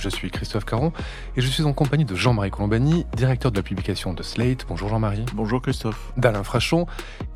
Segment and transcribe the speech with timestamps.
[0.00, 0.92] Je suis Christophe Caron
[1.36, 4.64] et je suis en compagnie de Jean-Marie Colombani, directeur de la publication de Slate.
[4.66, 5.26] Bonjour Jean-Marie.
[5.34, 6.14] Bonjour Christophe.
[6.16, 6.86] D'Alain Frachon,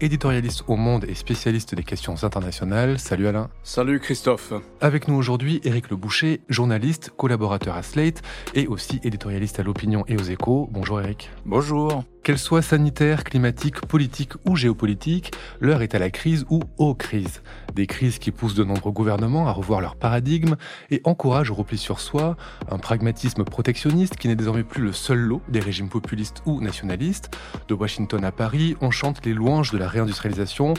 [0.00, 2.98] éditorialiste au Monde et spécialiste des questions internationales.
[2.98, 3.50] Salut Alain.
[3.64, 4.54] Salut Christophe.
[4.80, 8.22] Avec nous aujourd'hui, Éric Le Boucher, journaliste, collaborateur à Slate
[8.54, 10.70] et aussi éditorialiste à l'opinion et aux échos.
[10.72, 11.30] Bonjour Éric.
[11.44, 12.02] Bonjour.
[12.24, 17.42] Qu'elle soit sanitaire, climatique, politique ou géopolitique, l'heure est à la crise ou aux crises.
[17.74, 20.56] Des crises qui poussent de nombreux gouvernements à revoir leur paradigme
[20.90, 22.38] et encouragent au repli sur soi,
[22.70, 27.36] un pragmatisme protectionniste qui n'est désormais plus le seul lot des régimes populistes ou nationalistes.
[27.68, 30.72] De Washington à Paris, on chante les louanges de la réindustrialisation,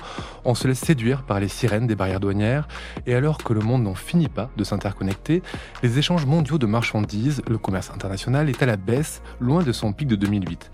[0.45, 2.67] on se laisse séduire par les sirènes des barrières douanières,
[3.05, 5.43] et alors que le monde n'en finit pas de s'interconnecter,
[5.83, 9.93] les échanges mondiaux de marchandises, le commerce international est à la baisse, loin de son
[9.93, 10.71] pic de 2008.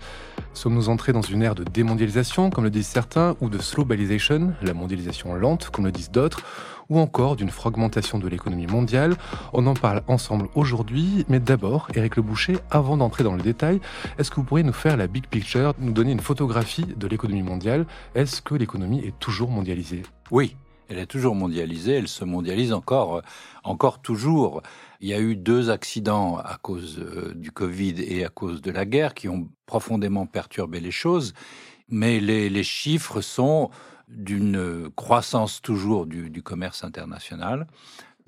[0.62, 4.74] Sommes-nous entrés dans une ère de démondialisation, comme le disent certains, ou de slowbalization, la
[4.74, 6.44] mondialisation lente, comme le disent d'autres,
[6.88, 9.16] ou encore d'une fragmentation de l'économie mondiale?
[9.52, 13.80] On en parle ensemble aujourd'hui, mais d'abord, Éric Le Boucher, avant d'entrer dans le détail,
[14.18, 17.42] est-ce que vous pourriez nous faire la big picture, nous donner une photographie de l'économie
[17.42, 17.84] mondiale?
[18.14, 20.04] Est-ce que l'économie est toujours mondialisée?
[20.30, 20.54] Oui,
[20.88, 23.20] elle est toujours mondialisée, elle se mondialise encore, euh,
[23.64, 24.62] encore toujours.
[25.02, 28.70] Il y a eu deux accidents à cause euh, du Covid et à cause de
[28.70, 31.34] la guerre qui ont profondément perturbé les choses,
[31.88, 33.70] mais les, chiffres sont
[34.06, 37.66] d'une croissance toujours du, commerce international,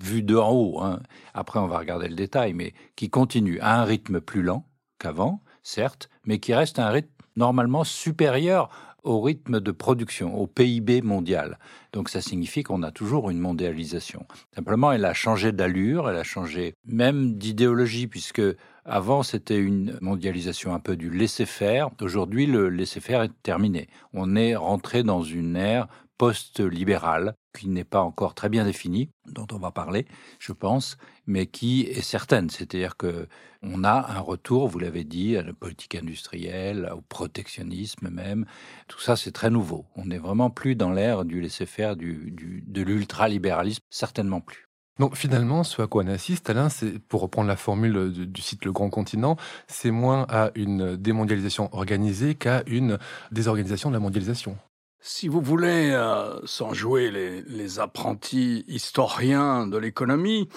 [0.00, 0.80] vu de en haut.
[0.80, 1.00] Hein.
[1.32, 4.66] Après, on va regarder le détail, mais qui continue à un rythme plus lent
[4.98, 8.68] qu'avant, certes, mais qui reste un rythme normalement supérieur
[9.04, 11.58] au rythme de production, au PIB mondial.
[11.92, 14.26] Donc ça signifie qu'on a toujours une mondialisation.
[14.54, 18.42] Simplement, elle a changé d'allure, elle a changé même d'idéologie, puisque
[18.84, 21.90] avant c'était une mondialisation un peu du laisser-faire.
[22.00, 23.88] Aujourd'hui, le laisser-faire est terminé.
[24.12, 25.86] On est rentré dans une ère
[26.18, 30.06] post-libérale qui n'est pas encore très bien définie, dont on va parler,
[30.38, 32.50] je pense, mais qui est certaine.
[32.50, 33.28] C'est-à-dire que
[33.62, 38.44] on a un retour, vous l'avez dit, à la politique industrielle, au protectionnisme même.
[38.88, 39.86] Tout ça, c'est très nouveau.
[39.96, 44.68] On n'est vraiment plus dans l'ère du laisser-faire, du, du, de l'ultralibéralisme, certainement plus.
[45.00, 48.40] Donc finalement, ce à quoi on assiste, Alain, c'est, pour reprendre la formule du, du
[48.40, 49.36] site Le Grand Continent,
[49.66, 52.98] c'est moins à une démondialisation organisée qu'à une
[53.32, 54.56] désorganisation de la mondialisation.
[55.06, 60.48] Si vous voulez, euh, sans jouer les, apprentis historiens de l'économie,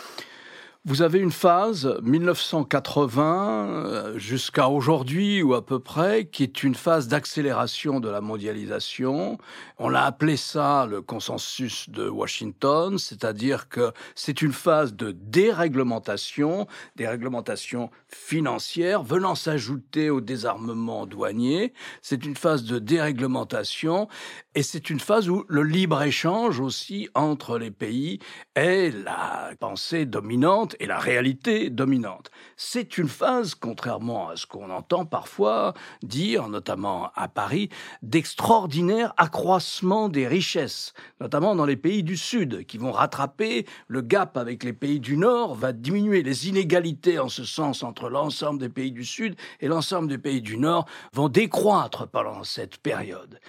[0.85, 7.09] vous avez une phase 1980 jusqu'à aujourd'hui ou à peu près qui est une phase
[7.09, 9.38] d'accélération de la mondialisation.
[9.80, 16.68] On l'a appelé ça le consensus de Washington, c'est-à-dire que c'est une phase de déréglementation,
[16.96, 21.73] déréglementation financière venant s'ajouter au désarmement douanier.
[22.01, 24.07] C'est une phase de déréglementation
[24.56, 28.19] et c'est une phase où le libre-échange aussi entre les pays
[28.56, 32.31] est la pensée dominante et la réalité dominante.
[32.56, 37.69] C'est une phase, contrairement à ce qu'on entend parfois dire, notamment à Paris,
[38.01, 44.38] d'extraordinaire accroissement des richesses, notamment dans les pays du Sud, qui vont rattraper le gap
[44.38, 48.69] avec les pays du Nord, va diminuer les inégalités en ce sens entre l'ensemble des
[48.69, 53.40] pays du Sud et l'ensemble des pays du Nord vont décroître pendant cette période.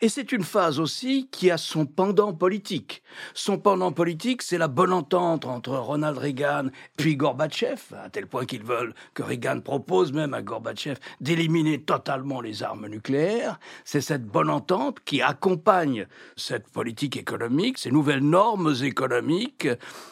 [0.00, 3.02] Et c'est une phase aussi qui a son pendant politique.
[3.34, 8.46] Son pendant politique, c'est la bonne entente entre Ronald Reagan puis Gorbatchev, à tel point
[8.46, 13.58] qu'ils veulent que Reagan propose même à Gorbatchev d'éliminer totalement les armes nucléaires.
[13.84, 19.66] C'est cette bonne entente qui accompagne cette politique économique, ces nouvelles normes économiques,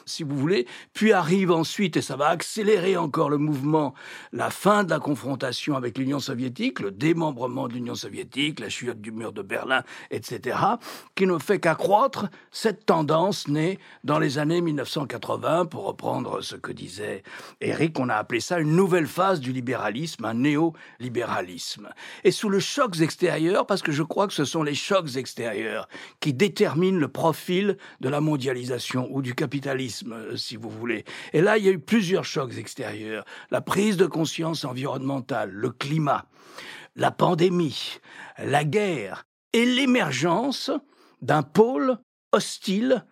[0.04, 0.66] si vous voulez.
[0.94, 3.94] Puis arrive ensuite, et ça va accélérer encore le mouvement,
[4.32, 9.00] la fin de la confrontation avec l'Union soviétique, le démembrement de l'Union soviétique, la chute
[9.00, 9.75] du mur de Berlin,
[10.10, 10.58] etc.,
[11.14, 16.72] qui ne fait qu'accroître cette tendance née dans les années 1980, pour reprendre ce que
[16.72, 17.22] disait
[17.60, 21.88] Eric, on a appelé ça une nouvelle phase du libéralisme, un néolibéralisme.
[22.24, 25.88] Et sous le chocs extérieurs, parce que je crois que ce sont les chocs extérieurs
[26.20, 31.04] qui déterminent le profil de la mondialisation ou du capitalisme, si vous voulez.
[31.32, 33.24] Et là, il y a eu plusieurs chocs extérieurs.
[33.50, 36.26] La prise de conscience environnementale, le climat,
[36.94, 37.98] la pandémie,
[38.38, 40.70] la guerre, et l'émergence
[41.22, 41.96] d'un pôle
[42.30, 43.06] hostile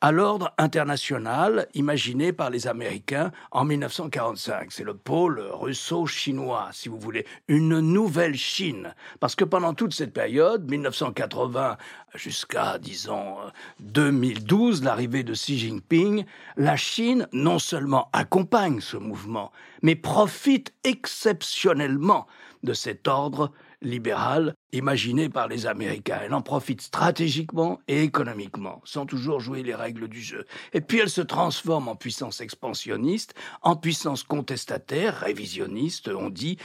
[0.00, 4.72] à l'ordre international imaginé par les Américains en 1945.
[4.72, 8.92] C'est le pôle russo-chinois, si vous voulez, une nouvelle Chine.
[9.20, 11.76] Parce que pendant toute cette période, 1980
[12.16, 13.36] jusqu'à, disons,
[13.78, 16.24] 2012, l'arrivée de Xi Jinping,
[16.56, 22.26] la Chine non seulement accompagne ce mouvement, mais profite exceptionnellement
[22.64, 26.20] de cet ordre libérale imaginée par les Américains.
[26.22, 30.44] Elle en profite stratégiquement et économiquement, sans toujours jouer les règles du jeu.
[30.72, 36.58] Et puis elle se transforme en puissance expansionniste, en puissance contestataire, révisionniste, on dit.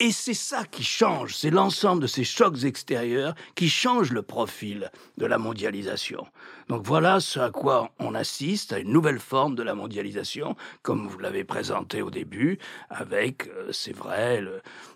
[0.00, 4.90] Et c'est ça qui change, c'est l'ensemble de ces chocs extérieurs qui changent le profil
[5.18, 6.26] de la mondialisation.
[6.68, 11.06] Donc voilà ce à quoi on assiste, à une nouvelle forme de la mondialisation, comme
[11.06, 12.58] vous l'avez présenté au début,
[12.88, 14.42] avec, euh, c'est vrai,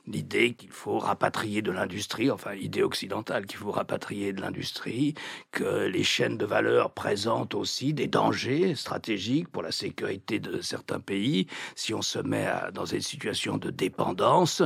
[0.07, 5.15] l'idée qu'il faut rapatrier de l'industrie, enfin idée occidentale qu'il faut rapatrier de l'industrie,
[5.51, 11.01] que les chaînes de valeur présentent aussi des dangers stratégiques pour la sécurité de certains
[11.01, 14.63] pays, si on se met dans une situation de dépendance,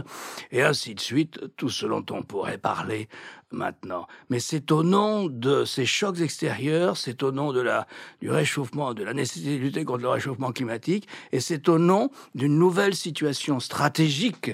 [0.50, 3.08] et ainsi de suite, tout ce dont on pourrait parler
[3.50, 4.06] maintenant.
[4.30, 7.86] Mais c'est au nom de ces chocs extérieurs, c'est au nom de la,
[8.20, 12.10] du réchauffement, de la nécessité de lutter contre le réchauffement climatique, et c'est au nom
[12.34, 14.52] d'une nouvelle situation stratégique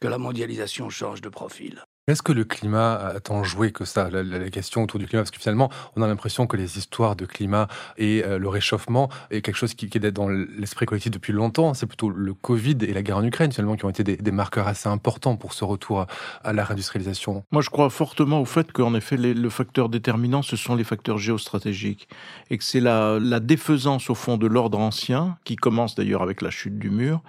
[0.00, 1.84] que la mondialisation change de profil.
[2.08, 5.24] Est-ce que le climat a tant joué que ça, la, question autour du climat?
[5.24, 7.68] Parce que finalement, on a l'impression que les histoires de climat
[7.98, 11.74] et euh, le réchauffement est quelque chose qui, est dans l'esprit collectif depuis longtemps.
[11.74, 14.68] C'est plutôt le Covid et la guerre en Ukraine, finalement, qui ont été des, marqueurs
[14.68, 16.06] assez importants pour ce retour
[16.44, 17.44] à, la réindustrialisation.
[17.52, 21.18] Moi, je crois fortement au fait qu'en effet, le facteur déterminant, ce sont les facteurs
[21.18, 22.08] géostratégiques.
[22.48, 26.40] Et que c'est la, la défaisance, au fond, de l'ordre ancien, qui commence d'ailleurs avec
[26.40, 27.20] la chute du mur,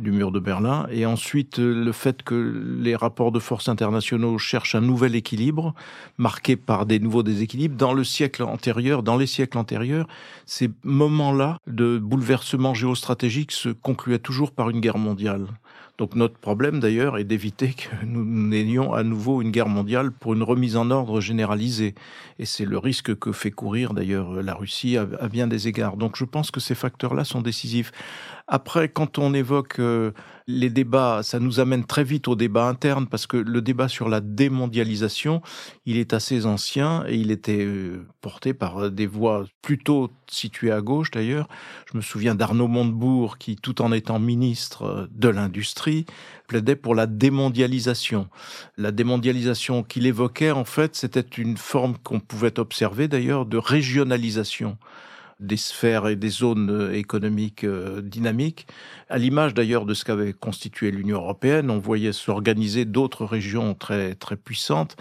[0.00, 2.34] du mur de Berlin, et ensuite euh, le fait que
[2.80, 5.74] les rapports de force internationaux cherchent un nouvel équilibre,
[6.16, 7.76] marqué par des nouveaux déséquilibres.
[7.76, 10.08] Dans le siècle antérieur, dans les siècles antérieurs,
[10.46, 15.46] ces moments-là de bouleversement géostratégique se concluaient toujours par une guerre mondiale.
[15.98, 20.32] Donc notre problème d'ailleurs est d'éviter que nous n'ayons à nouveau une guerre mondiale pour
[20.32, 21.94] une remise en ordre généralisée.
[22.38, 25.96] Et c'est le risque que fait courir d'ailleurs la Russie à, bien des égards.
[25.96, 27.92] Donc je pense que ces facteurs-là sont décisifs.
[28.54, 30.10] Après, quand on évoque euh,
[30.46, 34.10] les débats, ça nous amène très vite au débat interne parce que le débat sur
[34.10, 35.40] la démondialisation,
[35.86, 40.82] il est assez ancien et il était euh, porté par des voix plutôt situées à
[40.82, 41.48] gauche d'ailleurs.
[41.90, 46.04] Je me souviens d'Arnaud Montebourg qui, tout en étant ministre de l'industrie,
[46.46, 48.28] plaidait pour la démondialisation.
[48.76, 54.76] La démondialisation qu'il évoquait, en fait, c'était une forme qu'on pouvait observer d'ailleurs de régionalisation
[55.42, 58.66] des sphères et des zones euh, économiques euh, dynamiques,
[59.08, 61.70] à l'image d'ailleurs de ce qu'avait constitué l'Union européenne.
[61.70, 64.96] On voyait s'organiser d'autres régions très très puissantes.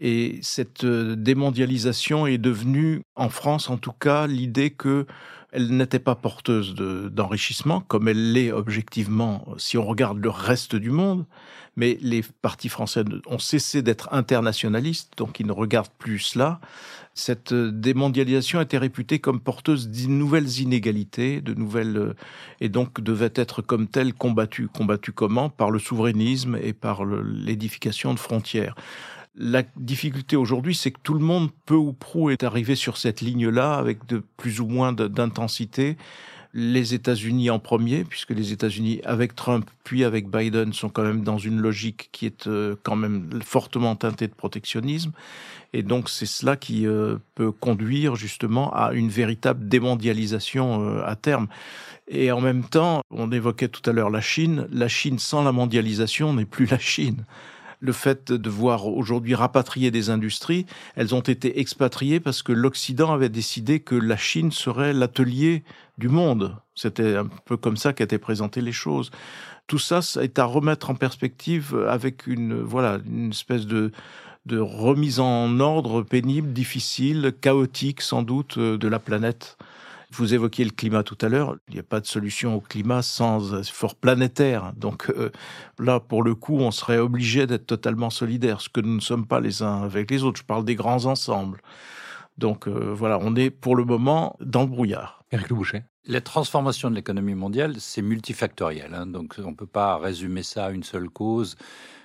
[0.00, 5.06] Et cette euh, démondialisation est devenue, en France en tout cas, l'idée que
[5.52, 10.90] elle n'était pas porteuse d'enrichissement, comme elle l'est objectivement si on regarde le reste du
[10.90, 11.26] monde,
[11.76, 16.60] mais les partis français ont cessé d'être internationalistes, donc ils ne regardent plus cela.
[17.14, 22.14] Cette démondialisation était réputée comme porteuse de nouvelles inégalités, de nouvelles,
[22.60, 24.68] et donc devait être comme telle combattue.
[24.68, 25.48] Combattue comment?
[25.48, 28.74] Par le souverainisme et par l'édification de frontières.
[29.36, 33.20] La difficulté aujourd'hui, c'est que tout le monde, peu ou prou, est arrivé sur cette
[33.20, 35.96] ligne-là avec de plus ou moins d'intensité.
[36.52, 41.22] Les États-Unis en premier, puisque les États-Unis, avec Trump puis avec Biden, sont quand même
[41.22, 45.12] dans une logique qui est euh, quand même fortement teintée de protectionnisme.
[45.72, 51.14] Et donc c'est cela qui euh, peut conduire justement à une véritable démondialisation euh, à
[51.14, 51.46] terme.
[52.08, 54.66] Et en même temps, on évoquait tout à l'heure la Chine.
[54.72, 57.24] La Chine sans la mondialisation n'est plus la Chine
[57.80, 63.12] le fait de voir aujourd'hui rapatrier des industries, elles ont été expatriées parce que l'Occident
[63.12, 65.64] avait décidé que la Chine serait l'atelier
[65.98, 66.56] du monde.
[66.74, 69.10] C'était un peu comme ça qu'étaient présentées les choses.
[69.66, 73.92] Tout ça est à remettre en perspective avec une, voilà, une espèce de,
[74.46, 79.56] de remise en ordre pénible, difficile, chaotique sans doute de la planète.
[80.12, 81.56] Vous évoquiez le climat tout à l'heure.
[81.68, 84.72] Il n'y a pas de solution au climat sans effort planétaire.
[84.76, 85.30] Donc euh,
[85.78, 89.26] là, pour le coup, on serait obligé d'être totalement solidaires, ce que nous ne sommes
[89.26, 90.40] pas les uns avec les autres.
[90.40, 91.60] Je parle des grands ensembles.
[92.38, 95.24] Donc euh, voilà, on est pour le moment dans le brouillard.
[95.30, 95.82] Éric Le Boucher.
[96.06, 98.94] La transformation de l'économie mondiale, c'est multifactoriel.
[98.94, 101.56] Hein, donc on ne peut pas résumer ça à une seule cause.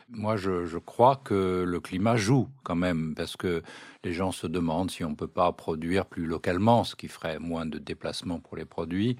[0.09, 3.63] Moi, je, crois que le climat joue quand même, parce que
[4.03, 7.39] les gens se demandent si on ne peut pas produire plus localement, ce qui ferait
[7.39, 9.17] moins de déplacements pour les produits,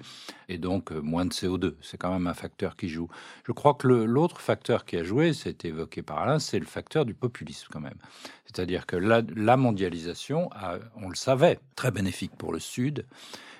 [0.48, 1.74] et donc euh, moins de CO2.
[1.80, 3.08] C'est quand même un facteur qui joue.
[3.44, 7.04] Je crois que l'autre facteur qui a joué, c'est évoqué par Alain, c'est le facteur
[7.04, 7.98] du populisme quand même.
[8.44, 10.50] C'est-à-dire que la, mondialisation,
[10.94, 13.06] on le savait, très bénéfique pour le Sud,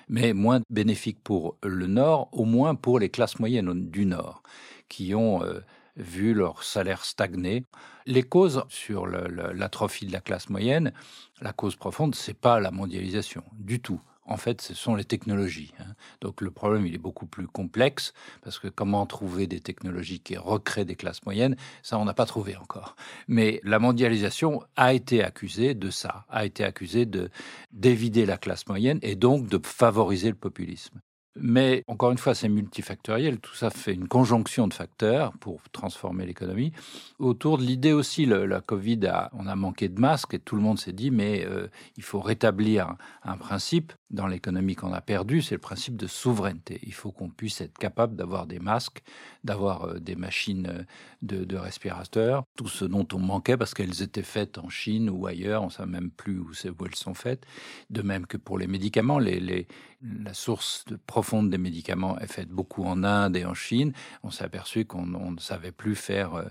[0.07, 4.43] mais moins bénéfique pour le Nord, au moins pour les classes moyennes du Nord,
[4.87, 5.43] qui ont...
[5.43, 5.59] Euh,
[5.97, 7.65] vu leur salaire stagner.
[8.05, 10.93] Les causes sur l'atrophie de la classe moyenne,
[11.41, 13.99] la cause profonde, c'est pas la mondialisation du tout.
[14.27, 15.73] En fait, ce sont les technologies.
[15.79, 15.95] Hein.
[16.19, 20.35] Donc le problème, il est beaucoup plus complexe, parce que comment trouver des technologies qui
[20.35, 22.97] recréent des classes moyennes, ça, on n'a pas trouvé encore.
[23.29, 27.29] Mais la mondialisation a été accusée de ça, a été accusée de
[27.71, 30.99] d'évider la classe moyenne et donc de favoriser le populisme.
[31.39, 33.39] Mais encore une fois, c'est multifactoriel.
[33.39, 36.71] Tout ça fait une conjonction de facteurs pour transformer l'économie.
[37.19, 38.99] Autour de l'idée aussi, la Covid,
[39.33, 42.19] on a manqué de masques et tout le monde s'est dit, mais euh, il faut
[42.19, 46.79] rétablir un, principe dans l'économie qu'on a perdu, c'est le principe de souveraineté.
[46.83, 49.03] Il faut qu'on puisse être capable d'avoir des masques,
[49.43, 50.83] d'avoir euh, des machines euh,
[51.21, 55.27] de, de, respirateurs, tout ce dont on manquait parce qu'elles étaient faites en Chine ou
[55.27, 57.45] ailleurs, on ne sait même plus où, où elles sont faites.
[57.89, 59.67] De même que pour les médicaments, les, les,
[60.01, 63.93] la source de profonde des médicaments est faite beaucoup en Inde et en Chine.
[64.23, 66.45] On s'est aperçu qu'on ne savait plus faire euh,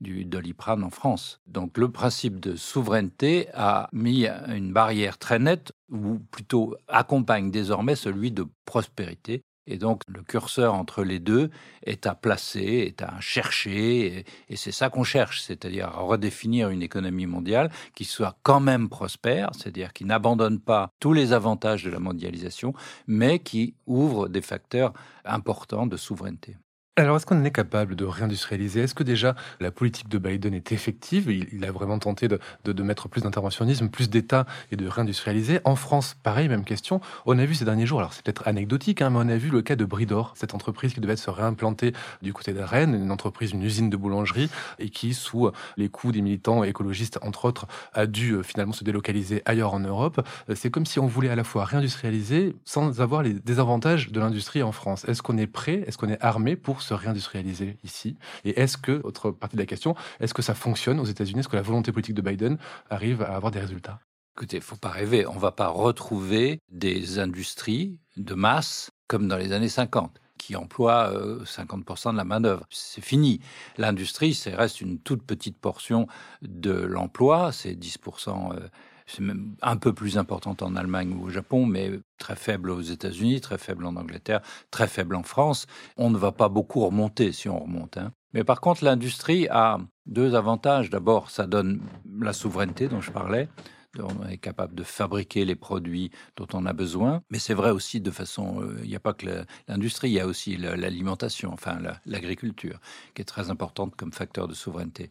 [0.00, 1.40] du doliprane en France.
[1.46, 7.96] Donc le principe de souveraineté a mis une barrière très nette, ou plutôt accompagne désormais
[7.96, 9.42] celui de prospérité.
[9.70, 11.50] Et donc le curseur entre les deux
[11.84, 16.82] est à placer, est à chercher, et, c'est ça qu'on cherche, c'est-à-dire à redéfinir une
[16.82, 21.90] économie mondiale qui soit quand même prospère, c'est-à-dire qui n'abandonne pas tous les avantages de
[21.90, 22.72] la mondialisation,
[23.06, 24.94] mais qui ouvre des facteurs
[25.24, 26.56] importants de souveraineté.
[26.98, 28.80] Alors, est-ce qu'on est capable de réindustrialiser?
[28.80, 31.30] Est-ce que déjà la politique de Biden est effective?
[31.30, 35.60] Il, a vraiment tenté de, de, mettre plus d'interventionnisme, plus d'État et de réindustrialiser.
[35.62, 37.00] En France, pareil, même question.
[37.24, 39.48] On a vu ces derniers jours, alors c'est peut-être anecdotique, hein, mais on a vu
[39.48, 43.12] le cas de Bridor, cette entreprise qui devait se réimplanter du côté de Rennes, une
[43.12, 44.50] entreprise, une usine de boulangerie,
[44.80, 48.82] et qui, sous les coups des militants écologistes, entre autres, a dû euh, finalement se
[48.82, 50.26] délocaliser ailleurs en Europe.
[50.50, 54.18] Euh, c'est comme si on voulait à la fois réindustrialiser sans avoir les désavantages de
[54.18, 55.04] l'industrie en France.
[55.04, 55.84] Est-ce qu'on est prêt?
[55.86, 59.66] Est-ce qu'on est armé pour se réindustrialiser ici Et est-ce que, autre partie de la
[59.66, 61.40] question, est-ce que ça fonctionne aux États-Unis?
[61.40, 62.58] Est-ce que la volonté politique de Biden
[62.90, 64.00] arrive à avoir des résultats?
[64.36, 65.26] Écoutez, faut pas rêver.
[65.26, 71.12] On va pas retrouver des industries de masse comme dans les années 50 qui emploient
[71.44, 72.64] 50% euh, de la main-d'œuvre.
[72.70, 73.40] C'est fini.
[73.76, 76.06] L'industrie, c'est reste une toute petite portion
[76.42, 78.56] de l'emploi, c'est 10%
[79.08, 82.82] c'est même un peu plus importante en Allemagne ou au Japon, mais très faible aux
[82.82, 85.66] États-Unis, très faible en Angleterre, très faible en France.
[85.96, 87.96] On ne va pas beaucoup remonter si on remonte.
[87.96, 88.12] Hein.
[88.34, 90.90] Mais par contre, l'industrie a deux avantages.
[90.90, 91.80] D'abord, ça donne
[92.20, 93.48] la souveraineté dont je parlais.
[93.98, 98.00] On est capable de fabriquer les produits dont on a besoin, mais c'est vrai aussi
[98.00, 98.60] de façon.
[98.60, 102.80] Euh, il n'y a pas que l'industrie, il y a aussi l'alimentation, enfin l'agriculture,
[103.14, 105.10] qui est très importante comme facteur de souveraineté.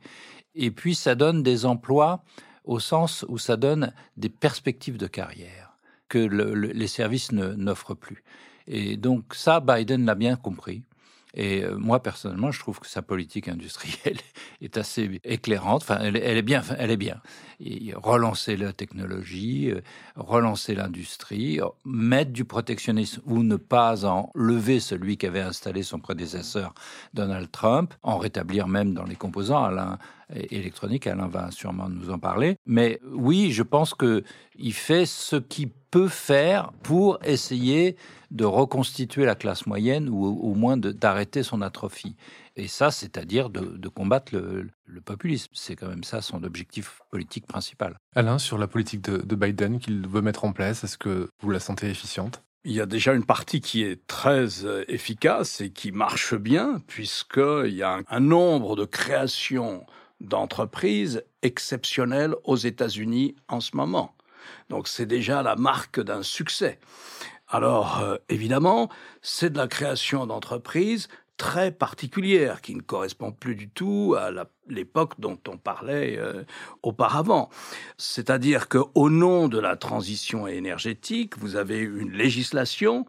[0.53, 2.23] Et puis, ça donne des emplois
[2.67, 5.77] au sens où ça donne des perspectives de carrière
[6.09, 8.23] que les services n'offrent plus.
[8.67, 10.83] Et donc ça, Biden l'a bien compris.
[11.33, 14.17] Et euh, moi, personnellement, je trouve que sa politique industrielle
[14.61, 15.83] est assez éclairante.
[15.83, 16.63] Enfin, elle, est bien.
[16.79, 17.21] Elle est bien.
[17.95, 19.81] relancer la technologie, euh,
[20.15, 26.73] relancer l'industrie, mettre du protectionnisme ou ne pas en lever celui qu'avait installé son prédécesseur
[27.13, 29.69] Donald Trump, en rétablir même dans les composants.
[30.33, 32.57] Électronique, Alain va sûrement nous en parler.
[32.65, 34.23] Mais oui, je pense que
[34.57, 37.95] il fait ce qu'il peut faire pour essayer
[38.31, 42.15] de reconstituer la classe moyenne ou au moins d'arrêter son atrophie.
[42.57, 44.69] Et ça, c'est-à-dire de, combattre le,
[45.05, 45.51] populisme.
[45.53, 47.97] C'est quand même ça son objectif politique principal.
[48.15, 51.51] Alain, sur la politique de, de Biden qu'il veut mettre en place, est-ce que vous
[51.51, 52.43] la sentez efficiente?
[52.65, 56.81] Il y a déjà une partie qui est très euh, efficace et qui marche bien,
[56.87, 59.85] puisqu'il y a un nombre de créations
[60.19, 64.15] d'entreprises exceptionnelles aux États-Unis en ce moment.
[64.69, 66.79] Donc c'est déjà la marque d'un succès.
[67.49, 68.89] Alors euh, évidemment,
[69.21, 71.07] c'est de la création d'entreprises
[71.37, 74.31] très particulière qui ne correspond plus du tout à
[74.67, 76.43] l'époque dont on parlait euh,
[76.81, 77.49] auparavant.
[77.97, 83.05] C'est-à-dire que au nom de la transition énergétique, vous avez une législation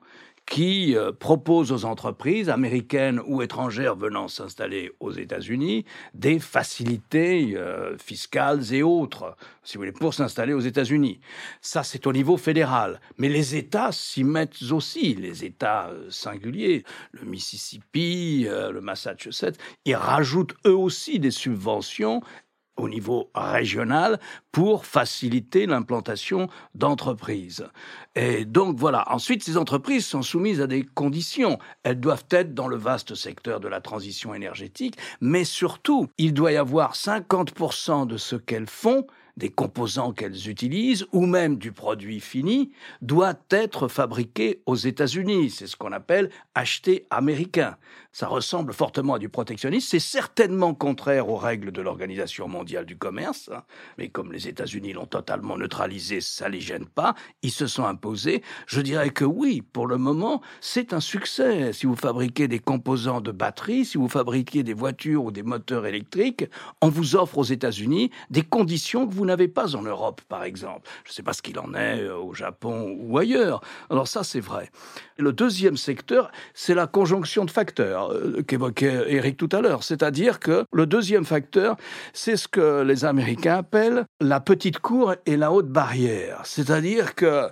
[0.48, 7.96] qui euh, propose aux entreprises américaines ou étrangères venant s'installer aux États-Unis des facilités euh,
[7.98, 11.20] fiscales et autres, si vous voulez, pour s'installer aux États-Unis.
[11.60, 13.00] Ça, c'est au niveau fédéral.
[13.18, 19.94] Mais les États s'y mettent aussi, les États euh, singuliers, le Mississippi, le Massachusetts, ils
[19.94, 22.22] rajoutent eux aussi des subventions
[22.78, 24.18] au niveau régional
[24.52, 27.66] pour faciliter l'implantation d'entreprises.
[28.14, 31.58] Et donc voilà, ensuite ces entreprises sont soumises à des conditions.
[31.82, 36.52] Elles doivent être dans le vaste secteur de la transition énergétique, mais surtout, il doit
[36.52, 39.06] y avoir 50% de ce qu'elles font
[39.38, 45.50] des composants qu'elles utilisent ou même du produit fini doit être fabriqué aux États-Unis.
[45.50, 47.76] C'est ce qu'on appelle acheter américain.
[48.12, 49.86] Ça ressemble fortement à du protectionnisme.
[49.90, 53.50] C'est certainement contraire aux règles de l'Organisation mondiale du commerce.
[53.52, 53.62] Hein.
[53.98, 57.14] Mais comme les États-Unis l'ont totalement neutralisé, ça les gêne pas.
[57.42, 58.42] Ils se sont imposés.
[58.66, 61.72] Je dirais que oui, pour le moment, c'est un succès.
[61.72, 65.86] Si vous fabriquez des composants de batterie, si vous fabriquez des voitures ou des moteurs
[65.86, 66.44] électriques,
[66.80, 70.88] on vous offre aux États-Unis des conditions que vous n'avez pas en Europe, par exemple.
[71.04, 73.60] Je ne sais pas ce qu'il en est euh, au Japon ou ailleurs.
[73.90, 74.70] Alors ça, c'est vrai.
[75.18, 79.82] le deuxième secteur, c'est la conjonction de facteurs euh, qu'évoquait Eric tout à l'heure.
[79.82, 81.76] C'est-à-dire que le deuxième facteur,
[82.12, 86.40] c'est ce que les Américains appellent la petite cour et la haute barrière.
[86.44, 87.48] C'est-à-dire que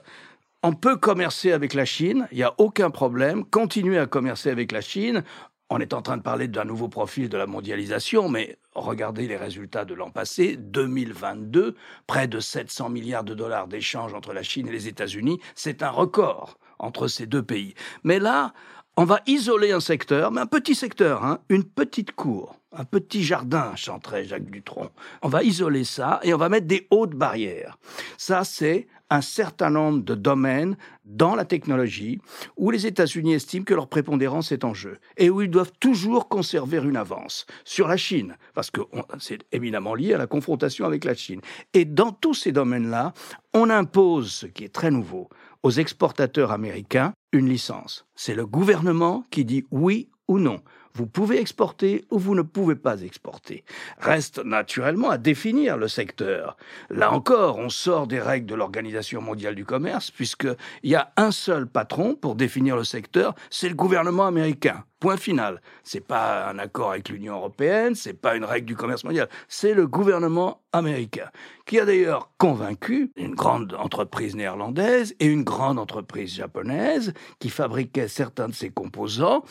[0.62, 4.72] on peut commercer avec la Chine, il n'y a aucun problème, continuer à commercer avec
[4.72, 5.22] la Chine
[5.68, 9.36] on est en train de parler d'un nouveau profil de la mondialisation, mais regardez les
[9.36, 11.74] résultats de l'an passé, 2022,
[12.06, 15.90] près de 700 milliards de dollars d'échanges entre la Chine et les États-Unis, c'est un
[15.90, 17.74] record entre ces deux pays.
[18.04, 18.52] Mais là,
[18.96, 23.22] on va isoler un secteur, mais un petit secteur, hein, une petite cour, un petit
[23.22, 24.90] jardin, chanterait Jacques Dutronc.
[25.22, 27.78] On va isoler ça et on va mettre des hautes barrières.
[28.16, 32.20] Ça, c'est un certain nombre de domaines dans la technologie
[32.56, 36.28] où les États-Unis estiment que leur prépondérance est en jeu et où ils doivent toujours
[36.28, 38.80] conserver une avance sur la Chine, parce que
[39.20, 41.40] c'est évidemment lié à la confrontation avec la Chine.
[41.74, 43.12] Et dans tous ces domaines-là,
[43.54, 45.28] on impose, ce qui est très nouveau,
[45.62, 48.06] aux exportateurs américains une licence.
[48.14, 50.60] C'est le gouvernement qui dit oui ou non.
[50.96, 53.64] Vous pouvez exporter ou vous ne pouvez pas exporter.
[53.98, 56.56] Reste naturellement à définir le secteur.
[56.88, 60.56] Là encore, on sort des règles de l'Organisation mondiale du commerce, puisqu'il
[60.90, 64.84] y a un seul patron pour définir le secteur, c'est le gouvernement américain.
[64.98, 65.60] Point final.
[65.84, 69.74] C'est pas un accord avec l'Union européenne, c'est pas une règle du commerce mondial, c'est
[69.74, 71.28] le gouvernement américain
[71.66, 78.08] qui a d'ailleurs convaincu une grande entreprise néerlandaise et une grande entreprise japonaise qui fabriquait
[78.08, 79.42] certains de ses composants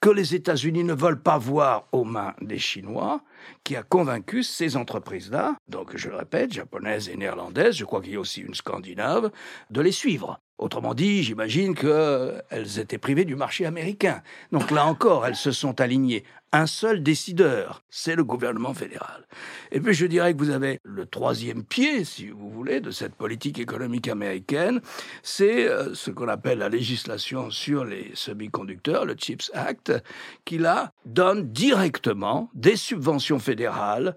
[0.00, 3.20] que les États-Unis ne veulent pas voir aux mains des Chinois,
[3.64, 8.12] qui a convaincu ces entreprises-là, donc je le répète, japonaises et néerlandaises, je crois qu'il
[8.12, 9.30] y a aussi une scandinave,
[9.70, 10.40] de les suivre.
[10.58, 14.22] Autrement dit, j'imagine qu'elles étaient privées du marché américain.
[14.50, 19.26] Donc là encore, elles se sont alignées un seul décideur, c'est le gouvernement fédéral.
[19.70, 23.14] Et puis je dirais que vous avez le troisième pied, si vous voulez, de cette
[23.14, 24.80] politique économique américaine,
[25.22, 29.92] c'est euh, ce qu'on appelle la législation sur les semi-conducteurs, le CHIPS Act,
[30.44, 34.14] qui là donne directement des subventions fédérales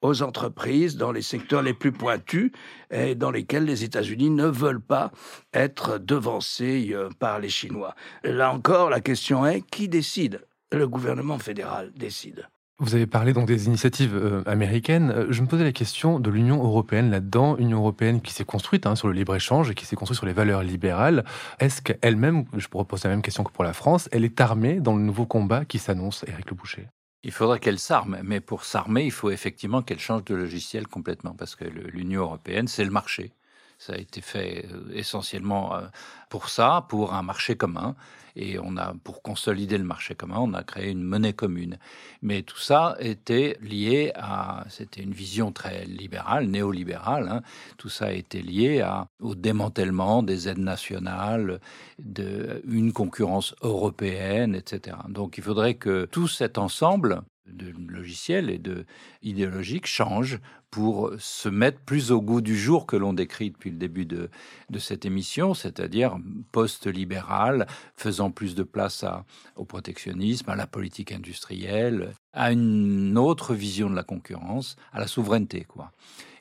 [0.00, 2.52] aux entreprises dans les secteurs les plus pointus
[2.90, 5.12] et dans lesquels les États-Unis ne veulent pas
[5.52, 7.94] être devancés euh, par les Chinois.
[8.22, 10.40] Là encore, la question est qui décide?
[10.76, 12.46] Le gouvernement fédéral décide.
[12.80, 15.12] Vous avez parlé donc des initiatives euh, américaines.
[15.12, 18.84] Euh, je me posais la question de l'Union européenne là-dedans, Union européenne qui s'est construite
[18.86, 21.24] hein, sur le libre-échange et qui s'est construite sur les valeurs libérales.
[21.60, 24.80] Est-ce qu'elle-même, je pourrais poser la même question que pour la France, elle est armée
[24.80, 26.88] dans le nouveau combat qui s'annonce, Éric Le Boucher?
[27.22, 31.32] Il faudrait qu'elle s'arme, mais pour s'armer, il faut effectivement qu'elle change de logiciel complètement,
[31.32, 33.32] parce que l'Union européenne, c'est le marché.
[33.86, 35.72] Ça a été fait euh, essentiellement
[36.30, 37.94] pour ça, pour un marché commun.
[38.36, 41.78] Et on a, pour consolider le marché commun, on a créé une monnaie commune.
[42.22, 47.28] Mais tout ça était lié à, c'était une vision très libérale, néolibérale.
[47.28, 47.42] Hein.
[47.76, 48.84] Tout ça était lié
[49.20, 51.60] au démantèlement des aides nationales,
[51.98, 54.96] de une concurrence européenne, etc.
[55.08, 58.86] Donc il faudrait que tout cet ensemble de logiciels et de
[59.22, 63.76] idéologiques change pour se mettre plus au goût du jour que l'on décrit depuis le
[63.76, 64.28] début de,
[64.70, 66.16] de cette émission, c'est-à-dire
[66.50, 73.54] post-libéral, faisant plus de place à, au protectionnisme, à la politique industrielle, à une autre
[73.54, 75.92] vision de la concurrence, à la souveraineté, quoi.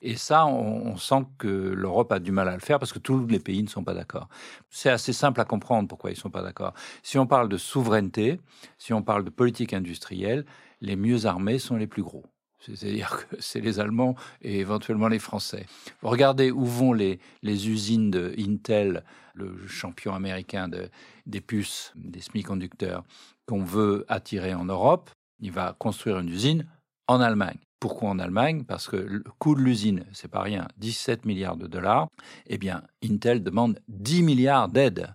[0.06, 3.00] Et ça, on, on sent que l'Europe a du mal à le faire parce que
[3.00, 4.28] tous les pays ne sont pas d'accord.
[4.70, 6.74] C'est assez simple à comprendre pourquoi ils ne sont pas d'accord.
[7.04, 8.42] Si on parle de souveraineté,
[8.78, 10.44] si on parle de politique industrielle,
[10.84, 12.26] les mieux armés sont les plus gros
[12.60, 15.66] C'est-à-dire que c'est les Allemands et éventuellement les Français.
[16.04, 20.90] Regardez où vont les, usines de Intel, le champion américain de,
[21.26, 23.04] des puces, des semi-conducteurs,
[23.48, 25.10] qu'on veut attirer en Europe.
[25.40, 26.68] Il va construire une usine
[27.08, 27.58] en Allemagne.
[27.80, 28.64] Pourquoi en Allemagne?
[28.64, 32.08] Parce que le coût de l'usine, c'est pas rien, 17 milliards de dollars.
[32.48, 35.14] Eh bien, Intel demande 10 milliards d'aides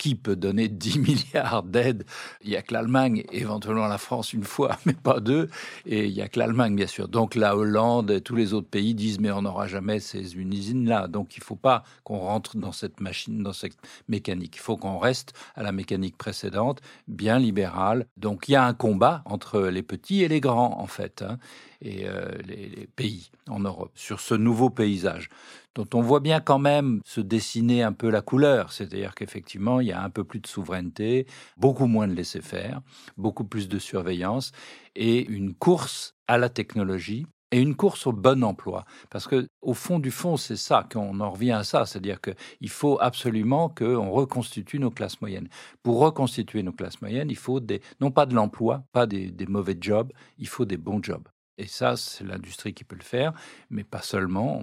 [0.00, 2.04] qui peut donner 10 milliards d'aides?
[2.42, 5.50] Il n'y a que l'Allemagne, éventuellement la France une fois, mais pas deux.
[5.84, 7.06] Et il n'y a que l'Allemagne, bien sûr.
[7.06, 11.06] Donc la Hollande et tous les autres pays disent, mais on n'aura jamais ces usines-là.
[11.06, 13.76] Donc il ne faut pas qu'on rentre dans cette machine, dans cette
[14.08, 14.56] mécanique.
[14.56, 18.06] Il faut qu'on reste à la mécanique précédente, bien libérale.
[18.16, 21.22] Donc il y a un combat entre les petits et les grands, en fait.
[21.22, 21.38] Hein,
[21.80, 25.28] et euh, les pays en Europe sur ce nouveau paysage
[25.74, 29.88] dont on voit bien quand même se dessiner un peu la couleur, c'est-à-dire qu'effectivement, il
[29.88, 32.80] y a un peu plus de souveraineté, beaucoup moins de laisser-faire,
[33.16, 34.52] beaucoup plus de surveillance
[34.96, 38.84] et une course à la technologie et une course au bon emploi.
[39.10, 42.70] Parce que au fond du fond, c'est ça qu'on en revient à ça, c'est-à-dire qu'il
[42.70, 45.48] faut absolument qu'on reconstitue nos classes moyennes.
[45.82, 49.76] Pour reconstituer nos classes moyennes, il faut des, non pas de l'emploi, pas des mauvais
[49.80, 51.28] jobs, il faut des bons jobs.
[51.58, 53.32] Et ça, c'est l'industrie qui peut le faire,
[53.68, 54.62] mais pas seulement.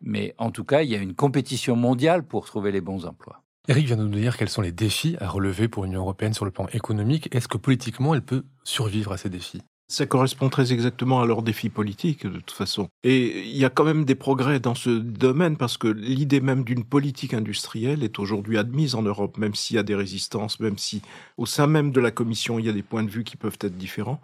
[0.00, 3.42] Mais en tout cas, il y a une compétition mondiale pour trouver les bons emplois.
[3.68, 6.44] Eric vient de nous dire quels sont les défis à relever pour l'Union européenne sur
[6.44, 7.34] le plan économique.
[7.34, 9.62] Est-ce que politiquement, elle peut survivre à ces défis?
[9.90, 12.90] Ça correspond très exactement à leurs défis politiques, de toute façon.
[13.04, 16.62] Et il y a quand même des progrès dans ce domaine parce que l'idée même
[16.62, 20.76] d'une politique industrielle est aujourd'hui admise en Europe, même s'il y a des résistances, même
[20.76, 21.00] si
[21.38, 23.58] au sein même de la Commission, il y a des points de vue qui peuvent
[23.62, 24.20] être différents.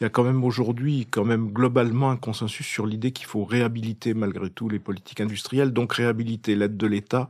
[0.00, 3.44] Il y a quand même aujourd'hui, quand même globalement, un consensus sur l'idée qu'il faut
[3.44, 7.28] réhabiliter malgré tout les politiques industrielles, donc réhabiliter l'aide de l'État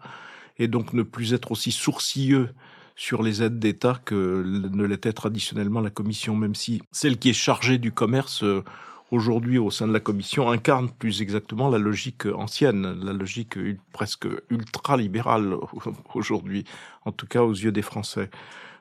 [0.58, 2.50] et donc ne plus être aussi sourcilleux
[2.98, 7.32] sur les aides d'État que ne l'était traditionnellement la Commission, même si celle qui est
[7.32, 8.64] chargée du commerce euh,
[9.12, 13.56] aujourd'hui au sein de la Commission incarne plus exactement la logique ancienne, la logique
[13.92, 15.54] presque ultra-libérale
[16.14, 16.64] aujourd'hui,
[17.04, 18.30] en tout cas aux yeux des Français.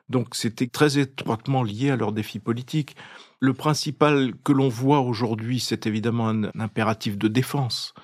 [0.08, 2.96] Donc c'était très étroitement lié à leurs défis politiques.
[3.38, 7.94] Le principal que l'on voit aujourd'hui, c'est évidemment un, impératif de défense.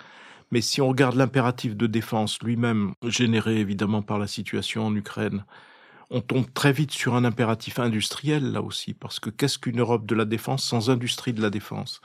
[0.52, 5.44] Mais si on regarde l'impératif de défense lui-même, généré évidemment par la situation en Ukraine,
[6.14, 10.06] on tombe très vite sur un impératif industriel là aussi, parce que qu'est-ce qu'une Europe
[10.06, 12.00] de la défense sans industrie de la défense?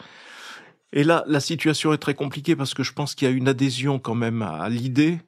[0.91, 3.47] Et là, la situation est très compliquée parce que je pense qu'il y a une
[3.47, 5.19] adhésion quand même à l'idée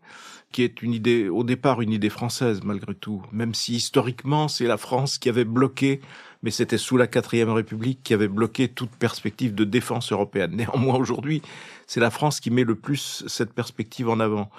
[0.52, 4.66] qui est une idée, au départ, une idée française malgré tout, même si historiquement c'est
[4.66, 6.02] la France qui avait bloqué,
[6.42, 10.52] mais c'était sous la quatrième République qui avait bloqué toute perspective de défense européenne.
[10.56, 11.44] Néanmoins, aujourd'hui,
[11.86, 14.50] c'est la France qui met le plus cette perspective en avant.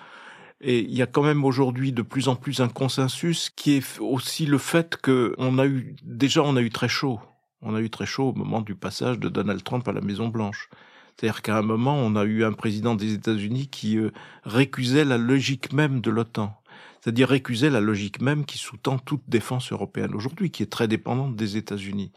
[0.62, 4.01] Et il y a quand même aujourd'hui de plus en plus un consensus qui est
[4.01, 7.20] aussi le fait que on a eu déjà on a eu très chaud.
[7.62, 10.29] On a eu très chaud au moment du passage de Donald Trump à la Maison
[10.29, 10.68] Blanche.
[11.16, 14.11] C'est-à-dire qu'à un moment, on a eu un président des États-Unis qui euh,
[14.44, 16.57] récusait la logique même de l'OTAN.
[17.01, 21.37] C'est-à-dire récusait la logique même qui sous-tend toute défense européenne aujourd'hui, qui est très dépendante
[21.37, 22.12] des États-Unis.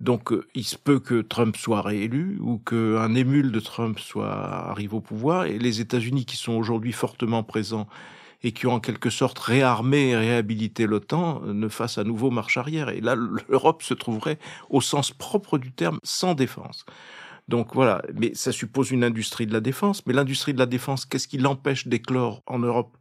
[0.00, 4.30] Donc, euh, il se peut que Trump soit réélu ou qu'un émule de Trump soit
[4.30, 7.86] arrive au pouvoir et les États-Unis qui sont aujourd'hui fortement présents
[8.42, 12.30] et qui ont en quelque sorte réarmé et réhabilité l'OTAN euh, ne fassent à nouveau
[12.30, 12.90] marche arrière.
[12.90, 16.84] Et là, l'Europe se trouverait au sens propre du terme sans défense.
[17.48, 20.04] Donc voilà, mais ça suppose une industrie de la défense.
[20.06, 22.96] Mais l'industrie de la défense, qu'est-ce qui l'empêche d'éclore en Europe?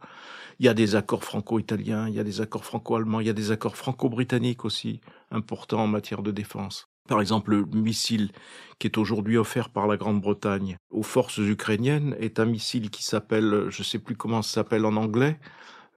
[0.60, 3.34] Il y a des accords franco-italiens, il y a des accords franco-allemands, il y a
[3.34, 6.88] des accords franco-britanniques aussi importants en matière de défense.
[7.08, 8.32] Par exemple, le missile
[8.80, 13.68] qui est aujourd'hui offert par la Grande-Bretagne aux forces ukrainiennes est un missile qui s'appelle,
[13.70, 15.40] je ne sais plus comment ça s'appelle en anglais,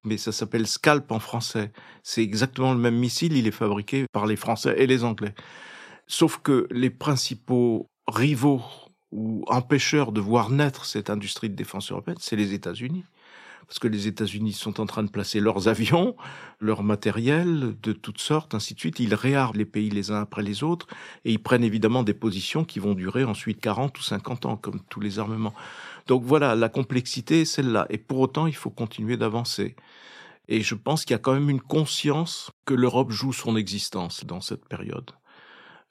[0.04, 1.72] mais ça s'appelle Scalp en français.
[2.02, 5.34] C'est exactement le même missile, il est fabriqué par les Français et les Anglais.
[6.06, 8.62] Sauf que les principaux rivaux
[9.10, 13.04] ou empêcheurs de voir naître cette industrie de défense européenne, c'est les États-Unis
[13.68, 16.16] parce que les États-Unis sont en train de placer leurs avions,
[16.58, 18.98] leur matériel de toutes sortes, ainsi de suite.
[18.98, 20.86] Ils réarment les pays les uns après les autres
[21.26, 24.80] et ils prennent évidemment des positions qui vont durer ensuite 40 ou 50 ans, comme
[24.88, 25.52] tous les armements.
[26.06, 27.86] Donc voilà, la complexité est celle-là.
[27.90, 29.76] Et pour autant, il faut continuer d'avancer.
[30.48, 34.24] Et je pense qu'il y a quand même une conscience que l'Europe joue son existence
[34.24, 35.10] dans cette période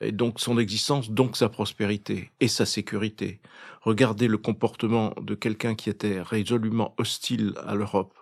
[0.02, 3.40] et donc son existence, donc sa prospérité et sa sécurité.
[3.82, 8.14] Regardez le comportement de quelqu'un qui était résolument hostile à l'Europe,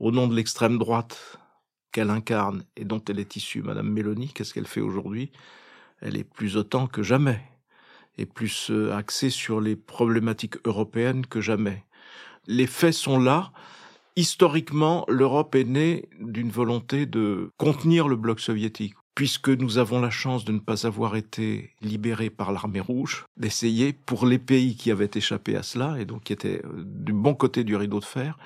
[0.00, 1.38] au nom de l'extrême droite
[1.92, 5.30] qu'elle incarne et dont elle est issue, Madame Mélanie, qu'est-ce qu'elle fait aujourd'hui?
[6.00, 7.40] Elle est plus autant que jamais,
[8.18, 11.84] et plus euh, axée sur les problématiques européennes que jamais.
[12.46, 13.52] Les faits sont là.
[14.16, 20.10] Historiquement, l'Europe est née d'une volonté de contenir le bloc soviétique puisque nous avons la
[20.10, 24.90] chance de ne pas avoir été libérés par l'armée rouge, d'essayer pour les pays qui
[24.90, 28.04] avaient échappé à cela, et donc qui étaient euh, du bon côté du rideau de
[28.04, 28.38] fer,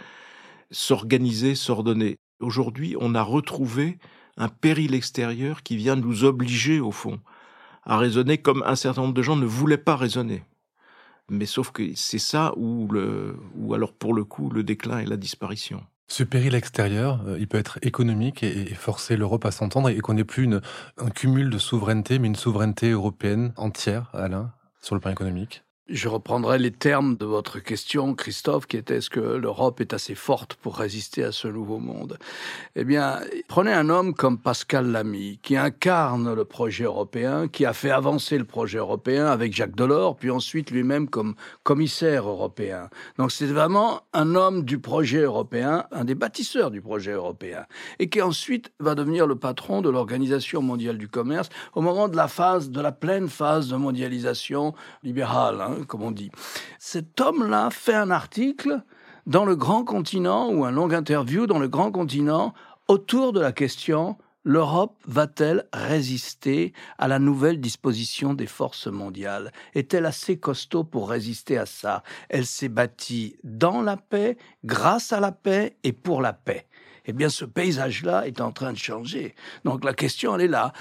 [0.71, 2.17] s'organiser, s'ordonner.
[2.41, 3.99] Aujourd'hui, on a retrouvé
[4.37, 7.21] un péril extérieur qui vient nous obliger, au fond,
[7.85, 10.43] à raisonner comme un certain nombre de gens ne voulaient pas raisonner.
[11.29, 13.37] Mais sauf que c'est ça où, le,
[13.73, 15.83] alors pour le coup, le déclin et la disparition.
[16.09, 20.15] Ce péril extérieur, euh, il peut être économique et, forcer l'Europe à s'entendre et qu'on
[20.15, 20.61] n'ait plus une,
[20.99, 25.66] un cumul de souveraineté, mais une souveraineté européenne entière, Alain, sur le plan économique.
[25.89, 30.17] Je reprendrai les termes de votre question, Christophe, qui était est-ce que l'Europe est assez
[30.17, 32.19] forte pour résister à ce nouveau monde?
[32.75, 37.73] Eh bien, prenez un homme comme Pascal Lamy, qui incarne le projet européen, qui a
[37.73, 42.91] fait avancer le projet européen avec Jacques Delors, puis ensuite lui-même comme commissaire européen.
[43.17, 47.65] Donc c'est vraiment un homme du projet européen, un des bâtisseurs du projet européen,
[48.01, 52.17] et qui ensuite va devenir le patron de l'Organisation mondiale du commerce au moment de
[52.17, 55.61] la phase, de la pleine phase de mondialisation libérale.
[55.61, 55.76] Hein.
[55.77, 56.31] Hein, comme on dit.
[56.79, 58.83] Cet homme-là fait un article
[59.27, 62.55] dans le Grand Continent ou un long interview dans le Grand Continent
[62.89, 64.17] autour de la question
[64.49, 69.51] L'Europe va-t-elle résister à la nouvelle disposition des forces mondiales?
[69.75, 72.05] Est-elle assez costaud pour résister à ça?
[72.29, 76.69] Elle s'est bâtie dans la paix, grâce à la paix et pour la paix.
[77.07, 79.35] Eh bien, ce paysage-là est en train de changer.
[79.65, 80.73] Donc la question, elle est là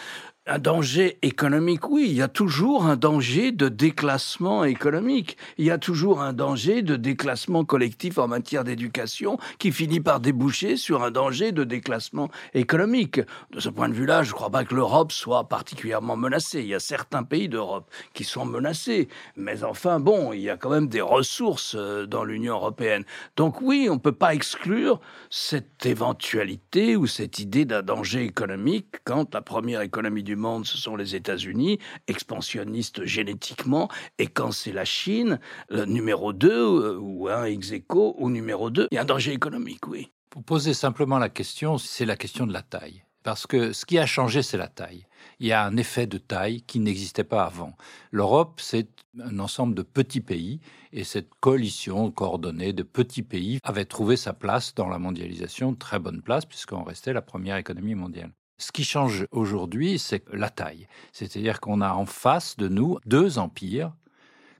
[0.47, 5.71] un danger économique, oui, il y a toujours un danger de déclassement économique, il y
[5.71, 11.01] a toujours un danger de déclassement collectif en matière d'éducation qui finit par déboucher sur
[11.01, 13.21] un danger de déclassement économique.
[13.51, 16.59] De ce point de vue-là, je ne crois pas que l'Europe soit particulièrement menacée.
[16.59, 20.57] Il y a certains pays d'Europe qui sont menacés, mais enfin bon, il y a
[20.57, 23.03] quand même des ressources euh, dans l'Union européenne.
[23.35, 24.99] Donc oui, on ne peut pas exclure
[25.31, 30.77] cette éventualité ou cette idée d'un danger économique quand la première économie du monde, ce
[30.77, 37.27] sont les États-Unis, expansionnistes génétiquement, et quand c'est la Chine, le numéro 2 euh, ou
[37.27, 40.11] un ex aequo au numéro 2, il y a un danger économique, oui.
[40.29, 43.03] Pour poser simplement la question, c'est la question de la taille.
[43.25, 45.07] Parce que ce qui a changé, c'est la taille.
[45.39, 47.75] Il y a un effet de taille qui n'existait pas avant.
[48.11, 48.87] L'Europe, c'est
[49.19, 50.59] un ensemble de petits pays,
[50.91, 55.97] et cette coalition coordonnée de petits pays avait trouvé sa place dans la mondialisation, très
[55.97, 58.31] bonne place, puisqu'on restait la première économie mondiale.
[58.57, 60.87] Ce qui change aujourd'hui, c'est la taille.
[61.11, 63.93] C'est-à-dire qu'on a en face de nous deux empires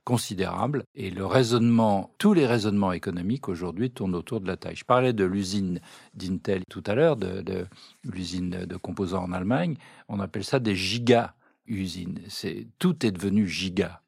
[0.03, 4.75] considérables et le raisonnement, tous les raisonnements économiques aujourd'hui tournent autour de la taille.
[4.75, 5.79] Je parlais de l'usine
[6.13, 7.67] d'Intel tout à l'heure, de,
[8.03, 9.77] l'usine de composants en Allemagne.
[10.07, 12.19] On appelle ça des giga-usines.
[12.27, 14.01] C'est, tout est devenu giga.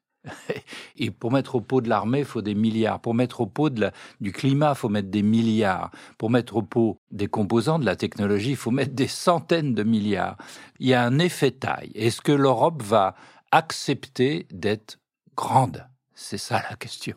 [0.96, 3.00] Et pour mettre au pot de l'armée, il faut des milliards.
[3.00, 5.90] Pour mettre au pot de du climat, il faut mettre des milliards.
[6.16, 9.82] Pour mettre au pot des composants de la technologie, il faut mettre des centaines de
[9.82, 10.36] milliards.
[10.78, 11.92] Il y a un effet taille.
[11.94, 13.14] Est-ce que l'Europe va
[13.52, 14.98] accepter d'être
[15.36, 15.86] grande?
[16.14, 17.16] C'est ça la question.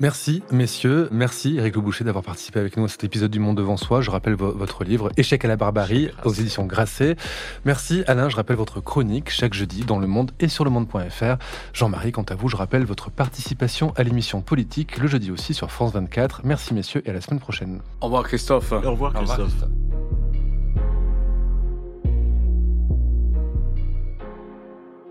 [0.00, 1.08] Merci, messieurs.
[1.12, 4.00] Merci, Eric Le Boucher, d'avoir participé avec nous à cet épisode du Monde devant soi.
[4.00, 7.16] Je rappelle votre livre Échec à la barbarie aux éditions Grasset.
[7.66, 8.30] Merci, Alain.
[8.30, 11.36] Je rappelle votre chronique chaque jeudi dans Le Monde et sur le monde.fr.
[11.74, 15.70] Jean-Marie, quant à vous, je rappelle votre participation à l'émission politique le jeudi aussi sur
[15.70, 16.40] France 24.
[16.44, 17.82] Merci, messieurs, et à la semaine prochaine.
[18.00, 18.72] Au revoir, Christophe.
[18.72, 19.52] Au revoir, Christophe.